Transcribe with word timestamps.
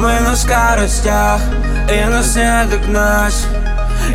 Мы 0.00 0.18
на 0.20 0.34
скоростях 0.34 1.42
и 1.92 2.08
нас 2.08 2.34
не 2.34 2.64
догнать. 2.70 3.34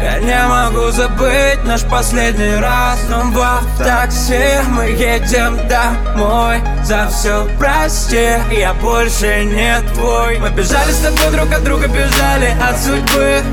Я 0.01 0.17
не 0.17 0.47
могу 0.47 0.89
забыть 0.89 1.63
наш 1.63 1.83
последний 1.83 2.55
раз. 2.55 2.99
Снова 3.05 3.59
в 3.61 3.83
такси 3.83 4.63
мы 4.69 4.85
едем 4.85 5.59
домой. 5.67 6.59
За 6.83 7.07
все 7.11 7.47
прости, 7.59 8.31
я 8.51 8.73
больше 8.81 9.45
не 9.45 9.79
твой. 9.93 10.39
Мы 10.39 10.49
бежали 10.49 10.91
с 10.91 11.01
тобой 11.01 11.31
друг 11.31 11.53
от 11.53 11.63
друга, 11.63 11.87
бежали 11.87 12.57
от 12.67 12.79
судьбы. 12.79 13.43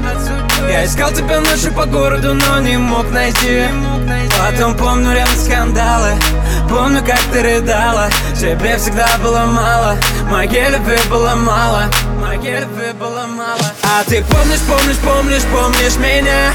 Я 0.71 0.87
искал 0.87 1.11
тебя 1.11 1.39
ночью 1.39 1.71
по 1.75 1.85
городу, 1.85 2.33
но 2.33 2.61
не 2.61 2.79
мог 2.79 3.11
найти. 3.11 3.65
Потом 4.39 4.75
помню 4.75 5.13
рядом 5.13 5.35
скандалы 5.37 6.13
Помню, 6.69 7.01
как 7.05 7.21
ты 7.33 7.43
рыдала. 7.43 8.09
Тебе 8.35 8.77
всегда 8.79 9.07
было 9.23 9.45
мало 9.45 9.97
Моей 10.31 10.71
любви 10.71 10.97
было 11.09 11.35
мало 11.35 11.85
Любви 12.43 12.91
было 12.99 13.25
мало? 13.29 13.61
А 13.85 14.03
ты 14.05 14.21
помнишь, 14.25 14.59
помнишь, 14.69 14.97
помнишь, 14.97 15.43
помнишь 15.53 15.97
меня? 15.97 16.53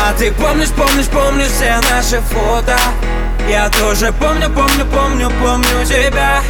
А 0.00 0.12
ты 0.16 0.30
помнишь, 0.30 0.68
помнишь, 0.68 1.06
помнишь 1.06 1.48
все 1.48 1.80
наши 1.90 2.20
фото? 2.20 2.78
Я 3.48 3.68
тоже 3.68 4.12
помню, 4.12 4.48
помню, 4.48 4.86
помню, 4.86 5.28
помню 5.42 5.84
тебя. 5.84 6.40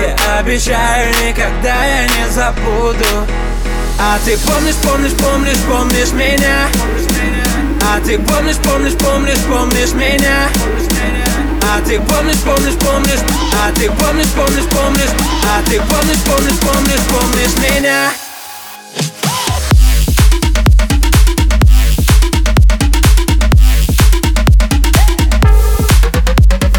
Я 0.00 0.38
обещаю, 0.38 1.08
никогда 1.26 1.84
я 1.84 2.04
не 2.04 2.30
забуду. 2.30 3.26
А 3.98 4.16
ты 4.24 4.38
помнишь, 4.38 4.76
помнишь, 4.76 5.14
помнишь, 5.14 5.58
помнишь 5.68 6.12
меня? 6.12 6.68
А 7.82 8.00
ты 8.00 8.16
помнишь, 8.16 8.58
помнишь, 8.58 8.94
помнишь, 8.94 9.42
помнишь 9.48 9.92
меня 9.92 10.48
а 11.66 11.80
ты 11.80 11.98
помнишь, 12.00 12.36
помнишь, 12.44 12.74
помнишь? 12.74 13.20
А 13.54 13.72
ты 13.72 13.90
помнишь, 13.90 14.28
помнишь, 14.36 14.68
помнишь? 14.70 15.10
А 15.44 15.62
ты 15.68 15.80
помнишь, 15.80 16.22
помнишь, 16.26 16.58
помнишь, 16.60 17.00
помнишь 17.08 17.56
меня? 17.58 18.10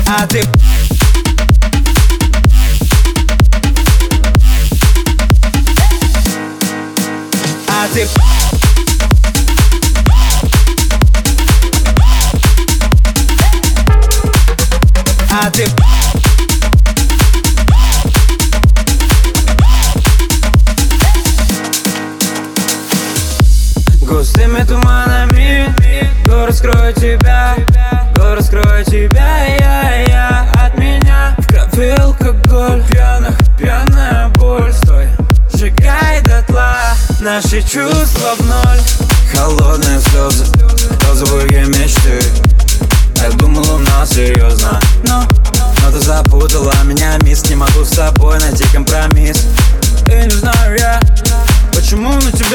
А 0.07 0.27
ты 0.27 0.43
ты 15.51 15.65
Густыми 24.01 24.63
туманами 24.63 25.73
Город 26.25 26.55
скроет 26.55 26.95
тебя 26.95 27.55
Город 28.15 28.43
скроет 28.43 28.87
тебя 28.87 29.45
Я, 29.59 30.01
я 30.07 30.47
от 30.65 30.77
меня. 30.77 31.35
В 31.37 31.47
крови 31.47 31.89
алкоголь 31.89 32.83
Пьяных, 32.89 33.37
пьяная 33.57 34.29
боль. 34.29 34.73
Стой, 34.73 35.07
сжигай 35.53 36.21
дотла. 36.21 36.77
Наши 37.19 37.61
чувства 37.61 38.35
в 38.37 38.47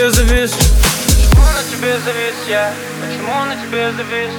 тебе 0.00 0.10
завис? 0.12 0.52
Почему 0.52 1.44
на 1.44 1.62
тебе 1.70 1.98
завис 1.98 2.34
я? 2.48 2.72
Почему 3.02 3.44
на 3.44 3.54
тебе 3.56 3.92
завис? 3.92 4.30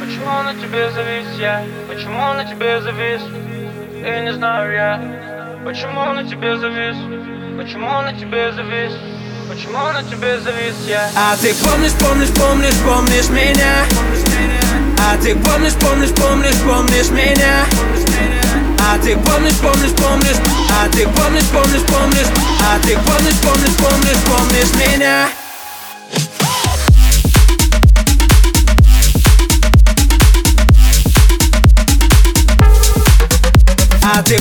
Почему 0.00 0.42
на 0.42 0.54
тебе 0.54 0.90
завис 0.90 1.26
я? 1.38 1.64
Почему 1.88 2.34
на 2.34 2.44
тебе 2.44 2.82
завис? 2.82 3.22
И 3.94 4.24
не 4.24 4.34
знаю 4.34 4.70
я. 4.70 5.00
Почему 5.64 6.12
на 6.12 6.24
тебе 6.24 6.58
завис? 6.58 6.96
Почему 7.56 8.02
на 8.02 8.12
тебе 8.12 8.52
завис? 8.52 8.92
Почему 9.48 9.78
на 9.78 10.02
тебе 10.02 10.40
завис 10.40 10.74
я? 10.86 11.08
А 11.16 11.34
ты 11.38 11.54
помнишь, 11.54 11.92
помнишь, 11.92 12.28
помнишь, 12.28 12.76
помнишь 12.84 13.30
меня? 13.30 13.86
А 15.00 15.16
ты 15.22 15.34
помнишь, 15.36 15.72
помнишь, 15.80 16.10
помнишь, 16.10 16.60
помнишь 16.66 17.08
меня? 17.08 17.64
А 18.90 18.98
ты 18.98 19.16
помнишь, 19.16 19.56
помнишь, 19.56 19.92
помнишь? 19.92 20.36
А 20.70 20.88
ты 20.88 21.06
помнишь, 21.08 21.44
помнишь, 21.52 21.82
помнишь? 21.82 22.26
А 22.60 22.78
ты 22.80 22.96
помнишь, 22.96 23.36
помнишь, 23.42 23.76
помнишь, 23.76 24.17
помнишь 24.58 24.74
меня 24.74 25.28
А 34.02 34.22
ты 34.22 34.38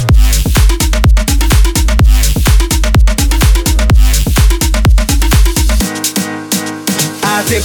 А 7.24 7.44
ты 7.44 7.62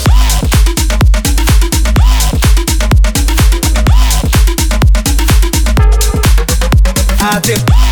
А 7.20 7.40
ты 7.40 7.91